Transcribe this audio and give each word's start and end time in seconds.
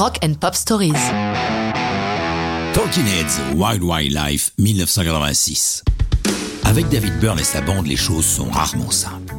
Rock 0.00 0.18
and 0.24 0.32
Pop 0.40 0.54
Stories. 0.54 0.94
Talking 2.72 3.04
Heads 3.04 3.38
Wild 3.54 3.82
Wild 3.82 4.12
Life 4.14 4.50
1986. 4.56 5.84
Avec 6.64 6.88
David 6.88 7.18
Byrne 7.20 7.38
et 7.38 7.44
sa 7.44 7.60
bande, 7.60 7.86
les 7.86 7.96
choses 7.96 8.24
sont 8.24 8.48
rarement 8.48 8.90
simples. 8.90 9.34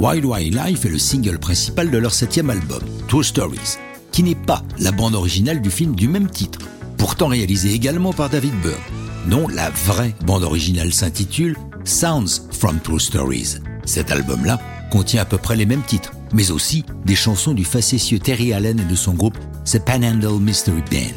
Wild 0.00 0.24
Wild 0.24 0.52
Life 0.52 0.84
est 0.84 0.88
le 0.88 0.98
single 0.98 1.38
principal 1.38 1.92
de 1.92 1.98
leur 1.98 2.12
septième 2.12 2.50
album, 2.50 2.80
True 3.06 3.22
Stories, 3.22 3.78
qui 4.10 4.24
n'est 4.24 4.34
pas 4.34 4.64
la 4.80 4.90
bande 4.90 5.14
originale 5.14 5.62
du 5.62 5.70
film 5.70 5.94
du 5.94 6.08
même 6.08 6.28
titre, 6.28 6.58
pourtant 6.98 7.28
réalisé 7.28 7.72
également 7.72 8.12
par 8.12 8.30
David 8.30 8.60
Byrne. 8.62 8.80
Non, 9.28 9.46
la 9.46 9.70
vraie 9.70 10.16
bande 10.26 10.42
originale 10.42 10.92
s'intitule 10.92 11.56
Sounds 11.84 12.48
from 12.50 12.80
True 12.80 12.98
Stories. 12.98 13.58
Cet 13.84 14.10
album-là 14.10 14.58
contient 14.90 15.22
à 15.22 15.24
peu 15.24 15.38
près 15.38 15.54
les 15.54 15.66
mêmes 15.66 15.84
titres, 15.86 16.10
mais 16.32 16.50
aussi 16.50 16.84
des 17.04 17.14
chansons 17.14 17.54
du 17.54 17.64
facétieux 17.64 18.18
Terry 18.18 18.52
Allen 18.52 18.80
et 18.80 18.90
de 18.90 18.96
son 18.96 19.14
groupe 19.14 19.38
The 19.64 19.78
Panhandle 19.78 20.40
Mystery 20.40 20.82
Band. 20.90 21.14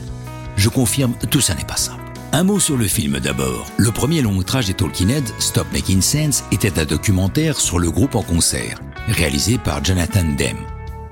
Je 0.57 0.69
confirme, 0.69 1.13
tout 1.31 1.41
ça 1.41 1.55
n'est 1.55 1.63
pas 1.65 1.77
simple. 1.77 2.01
Un 2.33 2.43
mot 2.43 2.59
sur 2.59 2.77
le 2.77 2.87
film 2.87 3.19
d'abord. 3.19 3.65
Le 3.77 3.91
premier 3.91 4.21
long 4.21 4.33
métrage 4.33 4.67
des 4.67 4.73
Talking 4.73 5.09
Heads, 5.09 5.33
Stop 5.39 5.67
Making 5.71 6.01
Sense, 6.01 6.43
était 6.51 6.77
un 6.79 6.85
documentaire 6.85 7.59
sur 7.59 7.79
le 7.79 7.89
groupe 7.89 8.15
en 8.15 8.21
concert, 8.21 8.79
réalisé 9.07 9.57
par 9.57 9.83
Jonathan 9.83 10.23
Demme. 10.37 10.57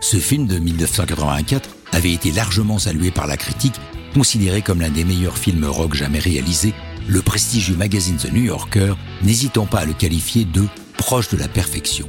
Ce 0.01 0.17
film 0.17 0.45
de 0.45 0.57
1984 0.59 1.69
avait 1.93 2.11
été 2.11 2.31
largement 2.31 2.79
salué 2.79 3.11
par 3.11 3.27
la 3.27 3.37
critique, 3.37 3.79
considéré 4.13 4.61
comme 4.61 4.81
l'un 4.81 4.89
des 4.89 5.05
meilleurs 5.05 5.37
films 5.37 5.65
rock 5.65 5.95
jamais 5.95 6.19
réalisés, 6.19 6.73
le 7.07 7.21
prestigieux 7.21 7.75
magazine 7.75 8.17
The 8.17 8.31
New 8.31 8.43
Yorker 8.43 8.93
n'hésitant 9.23 9.65
pas 9.65 9.79
à 9.79 9.85
le 9.85 9.93
qualifier 9.93 10.45
de 10.45 10.65
proche 10.97 11.29
de 11.29 11.37
la 11.37 11.47
perfection. 11.47 12.07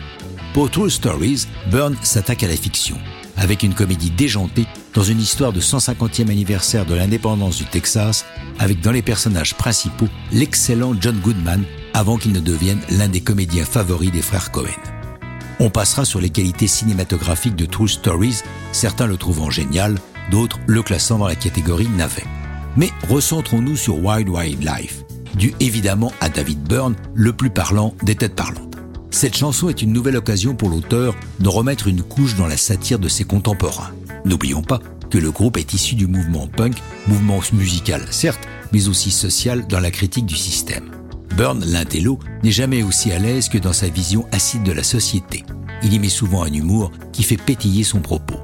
Pour 0.53 0.71
True 0.71 0.91
Stories, 0.91 1.47
Byrne 1.71 1.97
s'attaque 2.03 2.43
à 2.43 2.49
la 2.49 2.57
fiction, 2.57 2.99
avec 3.43 3.65
une 3.65 3.75
comédie 3.75 4.11
déjantée 4.11 4.67
dans 4.95 5.03
une 5.03 5.21
histoire 5.21 5.53
de 5.53 5.61
150e 5.61 6.31
anniversaire 6.31 6.87
de 6.87 6.95
l'indépendance 6.95 7.57
du 7.57 7.65
Texas, 7.65 8.25
avec 8.61 8.81
dans 8.81 8.93
les 8.93 9.03
personnages 9.03 9.55
principaux 9.55 10.09
l'excellent 10.31 10.95
John 11.01 11.19
Goodman, 11.19 11.65
avant 11.93 12.17
qu'il 12.17 12.33
ne 12.33 12.41
devienne 12.41 12.81
l'un 12.89 13.09
des 13.09 13.21
comédiens 13.21 13.65
favoris 13.65 14.13
des 14.13 14.23
frères 14.23 14.53
Cohen. 14.53 14.69
On 15.59 15.71
passera 15.71 16.05
sur 16.05 16.21
les 16.21 16.31
qualités 16.31 16.69
cinématographiques 16.69 17.57
de 17.57 17.67
True 17.67 17.89
Stories, 17.89 18.43
certains 18.71 19.07
le 19.07 19.17
trouvant 19.17 19.51
génial, 19.51 19.99
d'autres 20.31 20.61
le 20.67 20.83
classant 20.83 21.19
dans 21.19 21.29
la 21.29 21.35
catégorie 21.35 21.89
navet. 21.89 22.25
Mais 22.77 22.91
recentrons-nous 23.09 23.77
sur 23.77 24.03
Wild 24.03 24.29
Wild 24.29 24.63
Life, 24.63 25.03
dû 25.35 25.53
évidemment 25.59 26.13
à 26.21 26.29
David 26.29 26.63
Byrne, 26.63 26.95
le 27.15 27.33
plus 27.33 27.51
parlant 27.51 27.95
des 28.03 28.15
têtes 28.15 28.37
parlantes. 28.37 28.72
Cette 29.13 29.37
chanson 29.37 29.69
est 29.69 29.83
une 29.83 29.93
nouvelle 29.93 30.17
occasion 30.17 30.55
pour 30.55 30.71
l'auteur 30.71 31.15
de 31.39 31.49
remettre 31.49 31.87
une 31.87 32.03
couche 32.03 32.35
dans 32.35 32.47
la 32.47 32.57
satire 32.57 32.99
de 32.99 33.09
ses 33.09 33.25
contemporains. 33.25 33.93
N'oublions 34.25 34.63
pas 34.63 34.81
que 35.11 35.19
le 35.19 35.31
groupe 35.31 35.59
est 35.59 35.75
issu 35.75 35.95
du 35.95 36.07
mouvement 36.07 36.49
punk, 36.49 36.83
mouvement 37.07 37.41
musical 37.53 38.03
certes, 38.11 38.49
mais 38.73 38.89
aussi 38.89 39.11
social 39.11 39.67
dans 39.69 39.81
la 39.81 39.91
critique 39.91 40.25
du 40.25 40.35
système. 40.35 40.91
Burn, 41.37 41.63
l'intello, 41.63 42.19
n'est 42.43 42.51
jamais 42.51 42.83
aussi 42.83 43.13
à 43.13 43.19
l'aise 43.19 43.51
que 43.51 43.59
dans 43.59 43.75
sa 43.75 43.89
vision 43.89 44.27
acide 44.33 44.63
de 44.63 44.73
la 44.73 44.83
société. 44.83 45.45
Il 45.83 45.93
y 45.93 45.99
met 45.99 46.09
souvent 46.09 46.43
un 46.43 46.53
humour 46.53 46.91
qui 47.13 47.23
fait 47.23 47.37
pétiller 47.37 47.85
son 47.85 48.01
propos. 48.01 48.41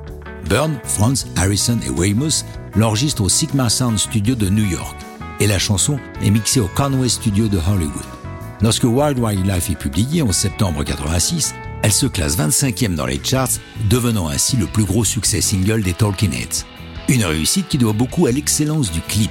Burn, 0.51 0.79
Franz, 0.85 1.27
Harrison 1.37 1.79
et 1.87 1.91
Weymouth 1.91 2.45
l'enregistrent 2.77 3.23
au 3.23 3.29
Sigma 3.31 3.71
Sound 3.71 3.99
Studio 3.99 4.35
de 4.35 4.51
New 4.51 4.69
York, 4.69 4.97
et 5.41 5.47
la 5.47 5.59
chanson 5.59 5.99
est 6.23 6.31
mixée 6.31 6.61
au 6.61 6.69
Conway 6.75 7.09
Studio 7.09 7.49
de 7.49 7.59
Hollywood. 7.59 8.18
Lorsque 8.61 8.84
Wild 8.84 9.20
Wild 9.20 9.47
Life 9.47 9.70
est 9.70 9.78
publié 9.78 10.20
en 10.20 10.33
septembre 10.33 10.83
86, 10.83 11.55
elle 11.83 11.92
se 11.92 12.06
classe 12.06 12.37
25e 12.37 12.97
dans 12.97 13.06
les 13.06 13.20
charts, 13.23 13.61
devenant 13.89 14.28
ainsi 14.28 14.56
le 14.56 14.67
plus 14.67 14.84
gros 14.84 15.05
succès 15.05 15.41
single 15.41 15.83
des 15.83 15.92
Talking 15.92 16.33
Heads. 16.33 16.65
Une 17.09 17.25
réussite 17.25 17.69
qui 17.69 17.78
doit 17.78 17.92
beaucoup 17.92 18.27
à 18.27 18.33
l'excellence 18.33 18.91
du 18.91 19.00
clip. 19.00 19.31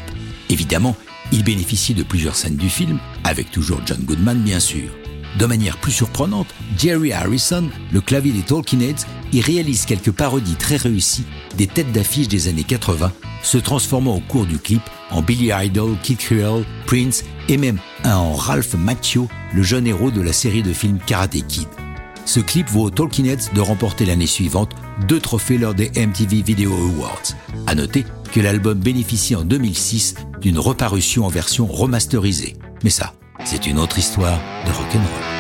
Évidemment, 0.50 0.96
il 1.34 1.44
bénéficie 1.44 1.94
de 1.94 2.04
plusieurs 2.04 2.38
scènes 2.38 2.56
du 2.56 2.70
film, 2.70 3.00
avec 3.26 3.52
toujours 3.52 3.82
John 3.86 4.00
Goodman 4.00 4.40
bien 4.40 4.62
sûr. 4.62 4.90
De 5.38 5.46
manière 5.46 5.78
plus 5.78 5.92
surprenante, 5.92 6.48
Jerry 6.78 7.14
Harrison, 7.14 7.70
le 7.92 8.02
clavier 8.02 8.32
des 8.32 8.42
Talking 8.42 8.82
Heads, 8.82 9.06
y 9.32 9.42
réalise 9.42 9.86
quelques 9.86 10.12
parodies 10.12 10.56
très 10.56 10.78
réussies 10.78 11.26
des 11.58 11.68
têtes 11.68 11.92
d'affiche 11.92 12.28
des 12.28 12.48
années 12.48 12.64
80, 12.64 13.12
se 13.44 13.58
transformant 13.60 14.16
au 14.16 14.20
cours 14.20 14.48
du 14.48 14.58
clip 14.58 14.82
en 15.12 15.22
Billy 15.22 15.52
Idol, 15.54 15.96
Kid 16.02 16.18
Creole, 16.18 16.66
Prince 16.88 17.24
et 17.50 17.58
même 17.58 17.78
un 18.04 18.16
en 18.16 18.34
Ralph 18.34 18.74
Macchio, 18.74 19.28
le 19.54 19.62
jeune 19.62 19.86
héros 19.86 20.10
de 20.10 20.22
la 20.22 20.34
série 20.34 20.64
de 20.64 20.74
films 20.74 21.00
Karate 21.06 21.46
Kid. 21.48 21.68
Ce 22.26 22.40
clip 22.40 22.68
vaut 22.70 22.86
aux 22.86 22.90
Talking 22.90 23.28
Heads 23.28 23.54
de 23.54 23.62
remporter 23.62 24.06
l'année 24.06 24.28
suivante 24.28 24.72
deux 25.08 25.20
trophées 25.20 25.58
lors 25.60 25.76
des 25.76 25.92
MTV 25.96 26.42
Video 26.42 26.74
Awards. 26.74 27.36
À 27.68 27.76
noter 27.76 28.06
que 28.34 28.40
l'album 28.40 28.80
bénéficie 28.80 29.36
en 29.36 29.44
2006 29.44 30.16
d'une 30.42 30.60
reparution 30.60 31.26
en 31.26 31.30
version 31.30 31.68
remasterisée. 31.68 32.58
Mais 32.84 32.90
ça, 32.90 33.14
c'est 33.44 33.68
une 33.68 33.80
autre 33.80 33.98
histoire 33.98 34.40
de 34.66 34.72
rock'n'roll. 34.72 35.37